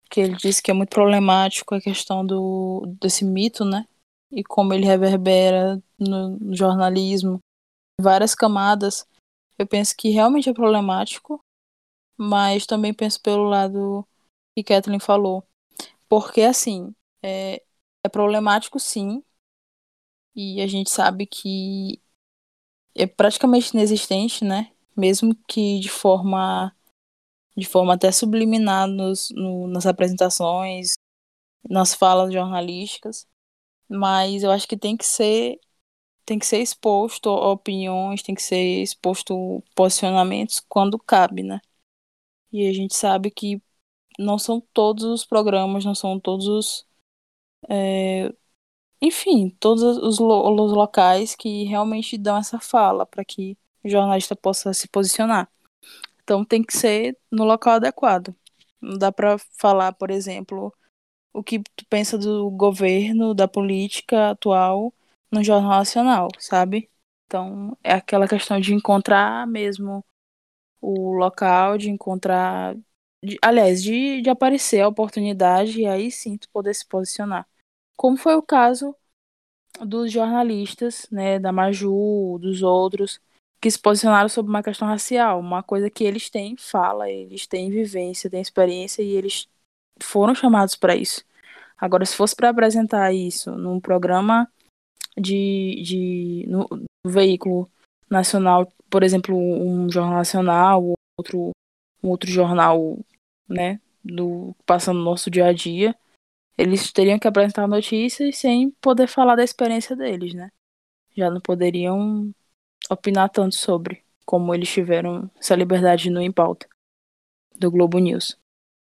[0.10, 3.86] que ele disse que é muito problemático a questão do, desse mito, né?
[4.32, 7.39] E como ele reverbera no, jornalismo,
[7.99, 9.06] várias camadas.
[9.60, 11.41] Eu penso que realmente é problemático,
[12.17, 14.08] mas também penso pelo lado
[14.56, 15.43] que Kathleen falou.
[16.08, 17.62] Porque, assim, é,
[18.06, 19.21] é problemático sim,
[20.35, 22.01] e a gente sabe que
[22.95, 24.71] é praticamente inexistente, né?
[24.95, 26.75] Mesmo que de forma
[27.57, 30.93] de forma até subliminar nos, no, nas apresentações,
[31.69, 33.27] nas falas jornalísticas,
[33.89, 35.59] mas eu acho que tem que ser
[36.25, 41.59] tem que ser exposto opiniões, tem que ser exposto posicionamentos quando cabe, né?
[42.51, 43.61] E a gente sabe que
[44.19, 46.87] não são todos os programas, não são todos os.
[47.69, 48.33] É,
[49.03, 54.35] enfim, todos os, lo os locais que realmente dão essa fala para que o jornalista
[54.35, 55.51] possa se posicionar.
[56.23, 58.35] Então tem que ser no local adequado.
[58.81, 60.73] Não dá para falar, por exemplo,
[61.33, 64.93] o que tu pensa do governo, da política atual
[65.31, 66.89] no Jornal Nacional, sabe?
[67.27, 70.05] Então é aquela questão de encontrar mesmo
[70.81, 72.75] o local, de encontrar.
[73.23, 77.47] De, aliás, de, de aparecer a oportunidade e aí sim tu poder se posicionar.
[77.95, 78.95] Como foi o caso
[79.82, 83.19] dos jornalistas, né, da Maju, dos outros,
[83.60, 87.69] que se posicionaram sobre uma questão racial, uma coisa que eles têm fala, eles têm
[87.69, 89.47] vivência, têm experiência e eles
[90.01, 91.23] foram chamados para isso.
[91.77, 94.51] Agora, se fosse para apresentar isso num programa
[95.17, 97.69] de, de no, no veículo
[98.10, 101.51] nacional, por exemplo, um jornal nacional, ou outro,
[102.03, 102.97] um outro jornal,
[103.47, 105.95] né, do passando no nosso dia a dia,
[106.57, 110.49] eles teriam que apresentar notícias sem poder falar da experiência deles, né?
[111.15, 112.31] Já não poderiam
[112.89, 116.67] opinar tanto sobre, como eles tiveram essa liberdade no Em Pauta,
[117.55, 118.37] do Globo News.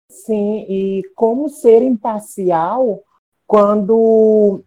[0.09, 3.03] Sim, e como ser imparcial
[3.46, 4.62] quando,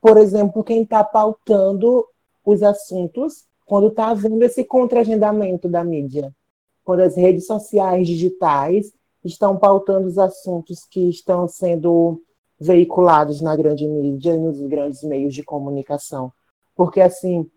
[0.00, 2.04] por exemplo, quem está pautando
[2.44, 6.34] os assuntos, quando está havendo esse contra-agendamento da mídia,
[6.84, 8.92] quando as redes sociais digitais
[9.28, 12.20] estão pautando os assuntos que estão sendo
[12.60, 16.32] veiculados na grande mídia e nos grandes meios de comunicação.
[16.74, 17.48] Porque, assim,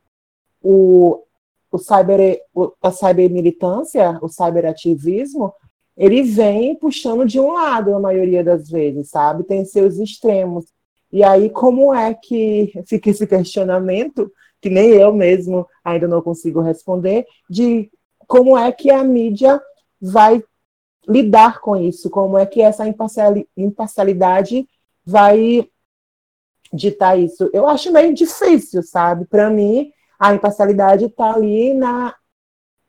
[0.62, 1.24] o,
[1.72, 2.42] o cyber,
[2.82, 5.54] a cybermilitância, o cyberativismo,
[5.98, 9.44] ele vem puxando de um lado a maioria das vezes, sabe?
[9.44, 10.66] Tem seus extremos.
[11.12, 14.32] E aí, como é que fica esse questionamento,
[14.62, 17.92] que nem eu mesmo ainda não consigo responder, de
[18.28, 19.62] como é que a mídia
[20.02, 20.42] vai
[21.08, 22.84] lidar com isso, como é que essa
[23.58, 24.68] imparcialidade
[25.06, 25.68] vai
[26.72, 27.50] ditar isso.
[27.52, 29.26] Eu acho meio difícil, sabe?
[29.26, 32.16] Para mim, a imparcialidade está ali na,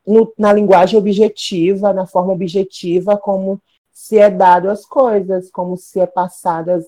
[0.06, 3.60] no, na linguagem objetiva, na forma objetiva, como
[3.92, 6.84] se é dado as coisas, como se é passadas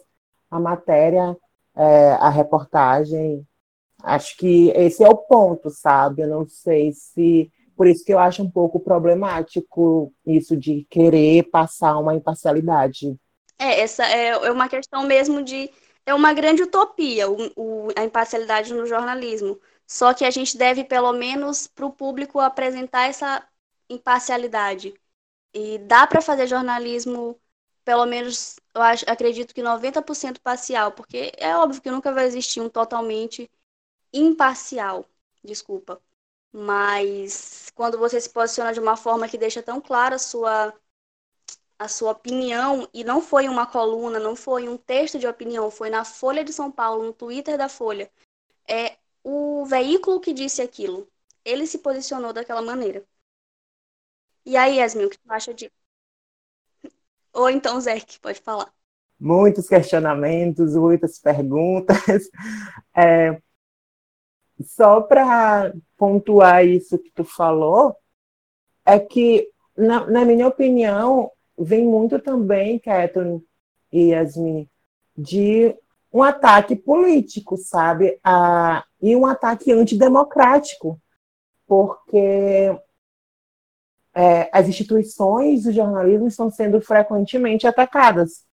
[0.50, 1.37] a matéria,
[1.74, 3.46] é, a reportagem.
[4.02, 6.22] Acho que esse é o ponto, sabe?
[6.22, 7.50] Eu não sei se.
[7.76, 13.16] Por isso que eu acho um pouco problemático isso de querer passar uma imparcialidade.
[13.58, 15.70] É, essa é uma questão mesmo de.
[16.06, 19.58] É uma grande utopia o, o, a imparcialidade no jornalismo.
[19.87, 23.46] Só que a gente deve, pelo menos, para o público apresentar essa
[23.88, 24.94] imparcialidade.
[25.54, 27.40] E dá para fazer jornalismo,
[27.84, 32.60] pelo menos, eu acho, acredito que 90% parcial, porque é óbvio que nunca vai existir
[32.60, 33.50] um totalmente
[34.12, 35.06] imparcial,
[35.44, 36.00] desculpa.
[36.56, 40.72] Mas quando você se posiciona de uma forma que deixa tão clara a sua
[41.76, 45.90] a sua opinião e não foi uma coluna, não foi um texto de opinião, foi
[45.90, 48.08] na Folha de São Paulo, no Twitter da Folha.
[48.68, 51.08] É o veículo que disse aquilo.
[51.44, 53.04] Ele se posicionou daquela maneira.
[54.46, 55.74] E aí, Yasmin, o que tu acha disso?
[57.34, 58.72] Ou então, Zé, que pode falar.
[59.18, 62.30] Muitos questionamentos, muitas perguntas.
[62.96, 63.42] É,
[64.62, 67.96] só para pontuar isso que tu falou,
[68.84, 73.42] é que, na, na minha opinião, vem muito também, Kathleen
[73.92, 74.68] e Yasmin,
[75.16, 75.74] de
[76.12, 78.20] um ataque político, sabe?
[79.00, 81.00] E um ataque antidemocrático,
[81.66, 82.76] porque
[84.14, 88.44] é, as instituições do jornalismo estão sendo frequentemente atacadas,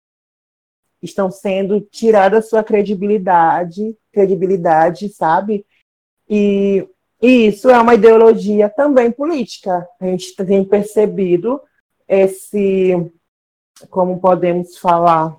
[1.01, 5.65] estão sendo tiradas sua credibilidade, credibilidade, sabe?
[6.33, 6.87] E,
[7.21, 9.85] e isso é uma ideologia também política.
[9.99, 11.61] A gente tem percebido
[12.07, 13.11] esse,
[13.89, 15.35] como podemos falar,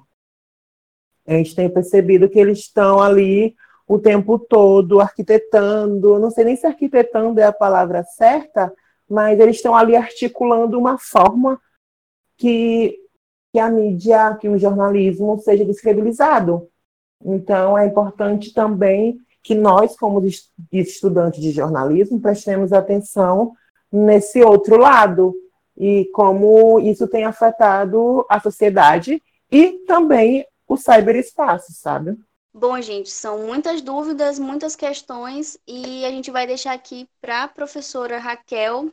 [1.26, 3.56] a gente tem percebido que eles estão ali
[3.88, 8.70] o tempo todo arquitetando, não sei nem se arquitetando é a palavra certa,
[9.08, 11.58] mas eles estão ali articulando uma forma
[12.36, 12.98] que,
[13.50, 16.68] que a mídia, que o jornalismo seja descredibilizado.
[17.24, 20.22] Então, é importante também que nós, como
[20.72, 23.54] estudantes de jornalismo, prestemos atenção
[23.90, 25.34] nesse outro lado
[25.76, 32.16] e como isso tem afetado a sociedade e também o cyberespaço, sabe?
[32.54, 37.48] Bom, gente, são muitas dúvidas, muitas questões e a gente vai deixar aqui para a
[37.48, 38.92] professora Raquel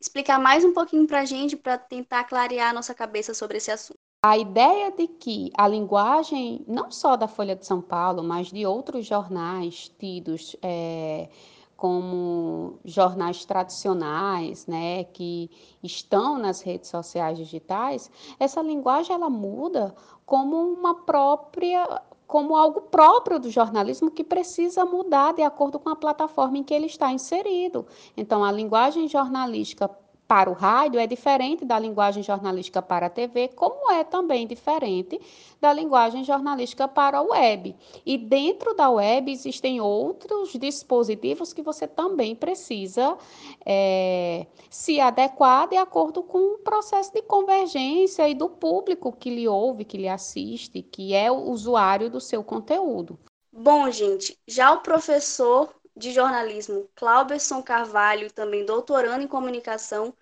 [0.00, 3.70] explicar mais um pouquinho para a gente para tentar clarear a nossa cabeça sobre esse
[3.70, 4.03] assunto.
[4.26, 8.64] A ideia de que a linguagem, não só da Folha de São Paulo, mas de
[8.64, 11.28] outros jornais tidos é,
[11.76, 15.50] como jornais tradicionais, né, que
[15.82, 18.10] estão nas redes sociais digitais,
[18.40, 25.34] essa linguagem ela muda como uma própria como algo próprio do jornalismo que precisa mudar
[25.34, 27.86] de acordo com a plataforma em que ele está inserido.
[28.16, 29.90] Então, a linguagem jornalística
[30.26, 35.20] para o rádio é diferente da linguagem jornalística para a TV, como é também diferente
[35.60, 37.76] da linguagem jornalística para a web.
[38.04, 43.16] E dentro da web existem outros dispositivos que você também precisa
[43.64, 49.46] é, se adequar de acordo com o processo de convergência e do público que lhe
[49.46, 53.18] ouve, que lhe assiste, que é o usuário do seu conteúdo.
[53.52, 60.12] Bom, gente, já o professor de jornalismo, Clauberson Carvalho, também doutorando em comunicação,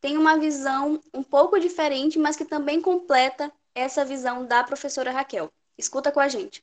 [0.00, 5.50] tem uma visão um pouco diferente, mas que também completa essa visão da professora Raquel.
[5.78, 6.62] Escuta com a gente.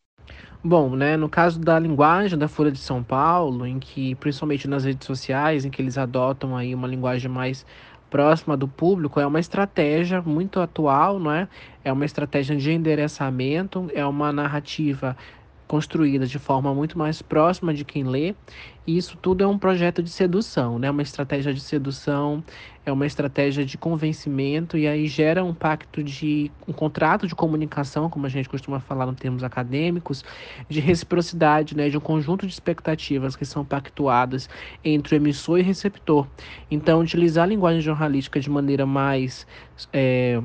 [0.64, 4.84] Bom, né, no caso da linguagem da Folha de São Paulo, em que principalmente nas
[4.84, 7.66] redes sociais, em que eles adotam aí uma linguagem mais
[8.10, 11.48] próxima do público, é uma estratégia muito atual, não é?
[11.84, 15.16] É uma estratégia de endereçamento, é uma narrativa
[15.68, 18.34] construída de forma muito mais próxima de quem lê.
[18.86, 20.90] E isso tudo é um projeto de sedução, né?
[20.90, 22.42] Uma estratégia de sedução,
[22.86, 28.10] é uma estratégia de convencimento e aí gera um pacto de um contrato de comunicação,
[28.10, 30.24] como a gente costuma falar em termos acadêmicos,
[30.70, 31.90] de reciprocidade, né?
[31.90, 34.50] De um conjunto de expectativas que são pactuadas
[34.84, 36.26] entre o emissor e receptor.
[36.72, 39.46] Então, utilizar a linguagem jornalística de maneira mais
[39.92, 40.42] é,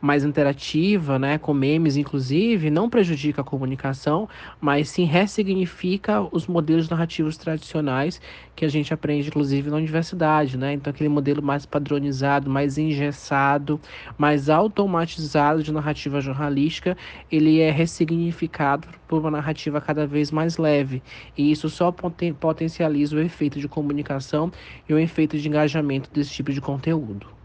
[0.00, 4.28] mais interativa, né, com memes inclusive, não prejudica a comunicação,
[4.60, 8.20] mas sim ressignifica os modelos narrativos tradicionais
[8.56, 10.72] que a gente aprende inclusive na universidade, né?
[10.74, 13.80] Então aquele modelo mais padronizado, mais engessado,
[14.18, 16.96] mais automatizado de narrativa jornalística,
[17.30, 21.02] ele é ressignificado por uma narrativa cada vez mais leve.
[21.36, 24.50] E isso só poten potencializa o efeito de comunicação
[24.88, 27.39] e o efeito de engajamento desse tipo de conteúdo.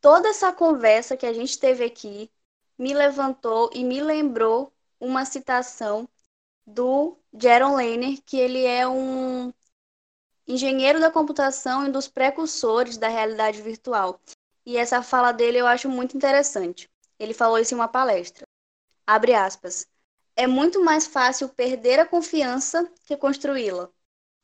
[0.00, 2.30] Toda essa conversa que a gente teve aqui
[2.78, 6.08] me levantou e me lembrou uma citação
[6.66, 9.52] do Jaron Lanier, que ele é um
[10.46, 14.20] engenheiro da computação e dos precursores da realidade virtual.
[14.64, 16.90] E essa fala dele eu acho muito interessante.
[17.18, 18.46] Ele falou isso em uma palestra.
[19.06, 19.86] Abre aspas.
[20.36, 23.90] É muito mais fácil perder a confiança que construí-la.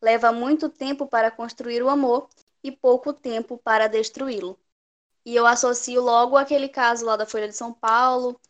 [0.03, 2.29] Leva muito tempo para construir o amor
[2.63, 4.59] e pouco tempo para destruí-lo.
[5.27, 8.41] E eu associo logo aquele caso lá da Folha de São Paulo,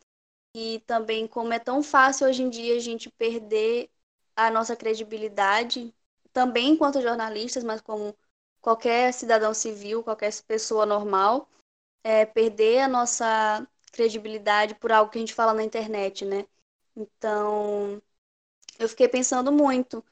[0.55, 3.91] e também como é tão fácil hoje em dia a gente perder
[4.37, 5.95] a nossa credibilidade,
[6.35, 8.15] também enquanto jornalistas, mas como
[8.61, 11.49] qualquer cidadão civil, qualquer pessoa normal,
[12.05, 16.47] é, perder a nossa credibilidade por algo que a gente fala na internet, né?
[16.95, 18.03] Então,
[18.79, 20.05] eu fiquei pensando muito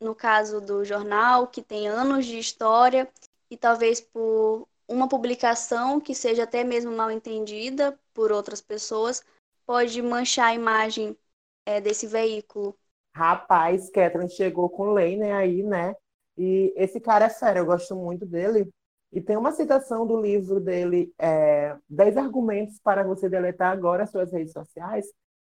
[0.00, 3.08] no caso do jornal, que tem anos de história,
[3.50, 9.22] e talvez por uma publicação que seja até mesmo mal entendida por outras pessoas,
[9.64, 11.16] pode manchar a imagem
[11.64, 12.76] é, desse veículo.
[13.14, 15.94] Rapaz, Catherine chegou com lei, né, aí, né?
[16.36, 18.68] E esse cara é sério, eu gosto muito dele.
[19.12, 24.10] E tem uma citação do livro dele, é, 10 argumentos para você deletar agora as
[24.10, 25.06] suas redes sociais,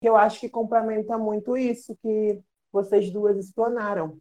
[0.00, 2.38] que eu acho que complementa muito isso que
[2.70, 4.18] vocês duas explanaram.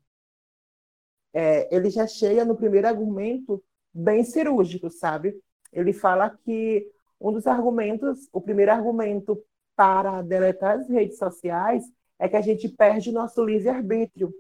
[1.34, 3.64] É, ele já chega no primeiro argumento
[3.94, 5.40] bem cirúrgico, sabe?
[5.72, 6.86] Ele fala que
[7.20, 9.42] um dos argumentos, o primeiro argumento
[9.76, 11.84] para deletar as redes sociais
[12.20, 14.34] é que a gente perde o nosso livre-arbítrio.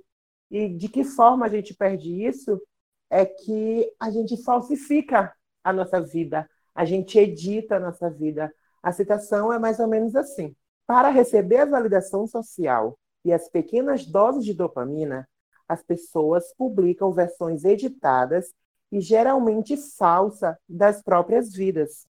[0.50, 2.62] E de que forma a gente perde isso?
[3.10, 5.34] É que a gente falsifica
[5.64, 8.54] a nossa vida, a gente edita a nossa vida.
[8.82, 14.06] A citação é mais ou menos assim: para receber a validação social e as pequenas
[14.06, 15.28] doses de dopamina,
[15.68, 18.54] as pessoas publicam versões editadas
[18.92, 22.06] e geralmente falsas das próprias vidas.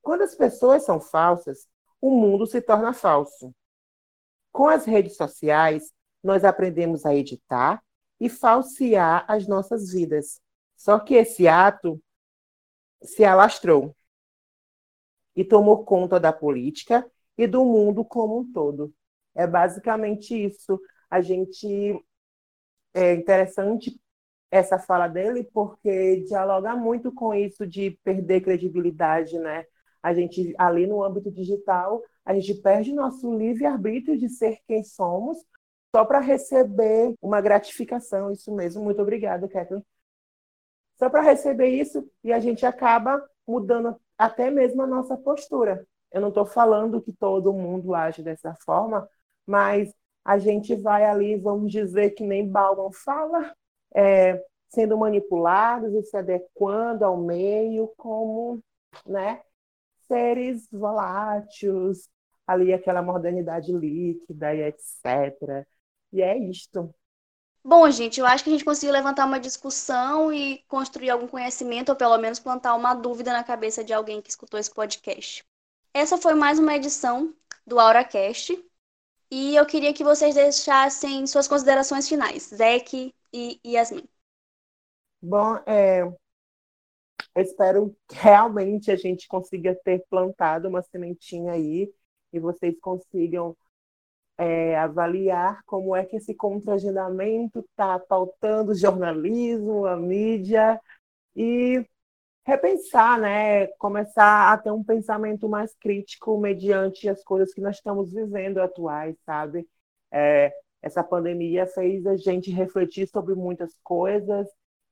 [0.00, 1.66] Quando as pessoas são falsas,
[2.00, 3.54] o mundo se torna falso.
[4.52, 7.82] Com as redes sociais, nós aprendemos a editar
[8.18, 10.40] e falsear as nossas vidas.
[10.76, 12.00] Só que esse ato
[13.02, 13.94] se alastrou
[15.34, 18.92] e tomou conta da política e do mundo como um todo.
[19.34, 20.80] É basicamente isso.
[21.08, 22.02] A gente
[22.92, 23.98] é interessante
[24.50, 29.64] essa fala dele porque dialoga muito com isso de perder credibilidade, né?
[30.02, 35.38] a gente ali no âmbito digital, a gente perde nosso livre-arbítrio de ser quem somos
[35.94, 38.30] só para receber uma gratificação.
[38.30, 39.84] Isso mesmo, muito obrigada, Kathleen.
[40.98, 45.86] Só para receber isso e a gente acaba mudando até mesmo a nossa postura.
[46.12, 49.08] Eu não estou falando que todo mundo age dessa forma,
[49.46, 49.92] mas
[50.24, 53.54] a gente vai ali, vamos dizer que nem Bauman fala,
[53.94, 58.62] é, sendo manipulados e se adequando ao meio como,
[59.04, 59.42] né,
[60.06, 62.08] seres voláteis,
[62.46, 65.66] ali aquela modernidade líquida e etc.
[66.12, 66.92] E é isto.
[67.62, 71.90] Bom, gente, eu acho que a gente conseguiu levantar uma discussão e construir algum conhecimento,
[71.90, 75.44] ou pelo menos plantar uma dúvida na cabeça de alguém que escutou esse podcast.
[75.92, 77.34] Essa foi mais uma edição
[77.66, 78.64] do AuraCast.
[79.30, 84.08] E eu queria que vocês deixassem suas considerações finais, Zeke e Yasmin.
[85.22, 86.02] Bom, é,
[87.34, 91.92] eu espero que realmente a gente consiga ter plantado uma sementinha aí
[92.32, 93.56] e vocês consigam
[94.38, 100.80] é, avaliar como é que esse contra-agendamento está pautando o jornalismo, a mídia
[101.36, 101.84] e
[102.44, 103.66] repensar, né?
[103.78, 109.16] Começar a ter um pensamento mais crítico mediante as coisas que nós estamos vivendo atuais,
[109.24, 109.68] sabe?
[110.10, 110.52] É,
[110.82, 114.48] essa pandemia fez a gente refletir sobre muitas coisas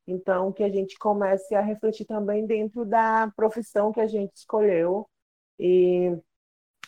[0.08, 5.06] então, que a gente comece a refletir também dentro da profissão que a gente escolheu
[5.58, 6.16] e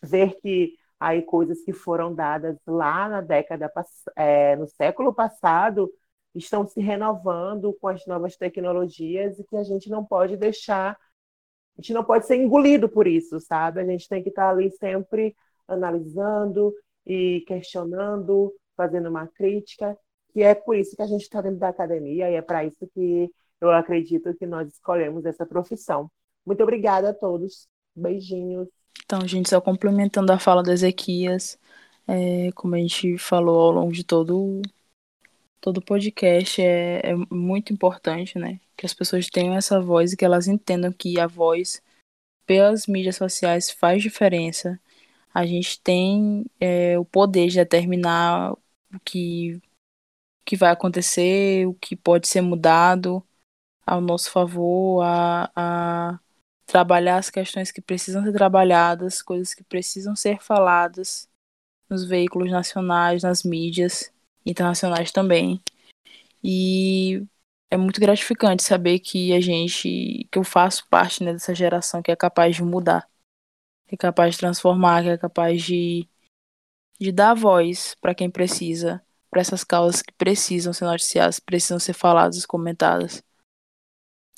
[0.03, 3.71] ver que aí coisas que foram dadas lá na década,
[4.17, 5.93] é, no século passado,
[6.35, 11.83] estão se renovando com as novas tecnologias e que a gente não pode deixar, a
[11.83, 13.81] gente não pode ser engolido por isso, sabe?
[13.81, 15.37] A gente tem que estar ali sempre
[15.69, 16.73] analisando
[17.07, 19.95] e questionando, fazendo uma crítica
[20.33, 22.89] que é por isso que a gente está dentro da academia e é para isso
[22.95, 26.11] que eu acredito que nós escolhemos essa profissão.
[26.47, 27.69] Muito obrigada a todos.
[27.95, 28.69] Beijinhos.
[29.05, 31.59] Então, gente, só complementando a fala do Ezequias,
[32.09, 34.63] é, como a gente falou ao longo de todo
[35.61, 38.59] todo podcast, é, é muito importante, né?
[38.75, 41.83] Que as pessoas tenham essa voz e que elas entendam que a voz
[42.47, 44.81] pelas mídias sociais faz diferença.
[45.35, 48.57] A gente tem é, o poder de determinar
[48.95, 49.61] o que
[50.45, 53.25] que vai acontecer, o que pode ser mudado
[53.87, 56.21] ao nosso favor, a, a
[56.67, 61.29] trabalhar as questões que precisam ser trabalhadas, coisas que precisam ser faladas
[61.89, 64.13] nos veículos nacionais, nas mídias.
[64.47, 65.63] internacionais também.
[66.43, 67.25] E
[67.71, 72.11] é muito gratificante saber que a gente, que eu faço parte né, dessa geração que
[72.11, 73.09] é capaz de mudar,
[73.89, 76.09] que é capaz de transformar, que é capaz de,
[77.01, 81.95] de dar voz para quem precisa, para essas causas que precisam ser noticiadas, precisam ser
[81.95, 83.23] faladas, comentadas.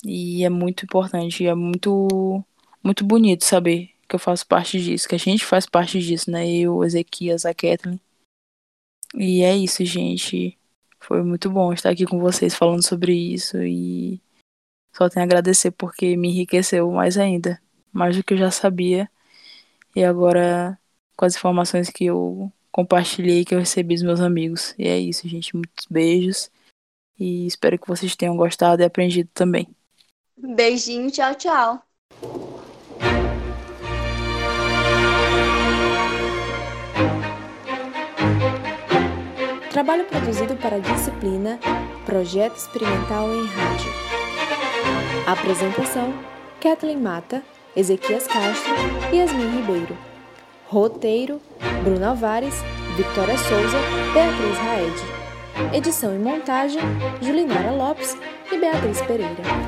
[0.05, 2.43] E é muito importante, é muito
[2.83, 6.49] muito bonito saber que eu faço parte disso, que a gente faz parte disso, né?
[6.49, 7.99] Eu, Ezequias, a Kathleen.
[9.15, 10.57] E é isso, gente.
[10.99, 14.21] Foi muito bom estar aqui com vocês falando sobre isso e
[14.95, 17.61] só tenho a agradecer porque me enriqueceu mais ainda,
[17.91, 19.09] mais do que eu já sabia.
[19.95, 20.77] E agora
[21.15, 24.73] com as informações que eu compartilhei, que eu recebi dos meus amigos.
[24.77, 25.55] E é isso, gente.
[25.55, 26.51] Muitos beijos.
[27.19, 29.67] E espero que vocês tenham gostado e aprendido também.
[30.35, 31.83] Beijinho, tchau, tchau.
[39.71, 41.59] Trabalho produzido para a disciplina
[42.05, 43.91] Projeto Experimental em Rádio.
[45.25, 46.13] Apresentação:
[46.61, 47.43] Kathleen Mata,
[47.75, 48.73] Ezequias Castro
[49.11, 50.12] e Yasmin Ribeiro.
[50.73, 51.39] Roteiro:
[51.83, 52.55] Bruno Alvares,
[52.97, 53.77] Victoria Souza,
[54.11, 55.77] Beatriz Raed.
[55.77, 56.81] Edição e montagem:
[57.21, 58.17] Julinara Lopes
[58.51, 59.63] e Beatriz Pereira.